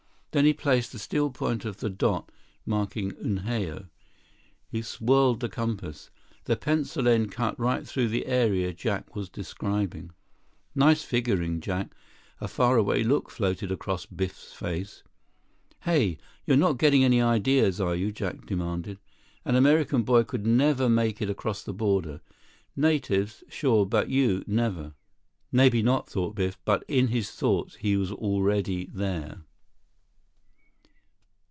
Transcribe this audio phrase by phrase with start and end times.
[0.33, 2.31] Then, placing the steel point on the dot
[2.65, 3.89] marking Unhao,
[4.69, 6.09] he swirled the compass.
[6.45, 10.11] The pencil end cut right through the area Jack was describing.
[10.73, 11.93] "Nice figuring, Jack."
[12.39, 15.03] A faraway look floated across Biff's face.
[15.81, 16.17] "Hey!
[16.45, 18.99] You're not getting any ideas, are you?" Jack demanded.
[19.43, 22.21] "An American boy could never make it across the border.
[22.73, 24.93] Natives, sure—but you—never."
[25.51, 29.41] Maybe not, thought Biff, but in his thoughts, he was already there.